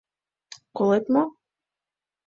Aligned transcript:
Колет 0.75 1.05
мо?.. 1.13 1.23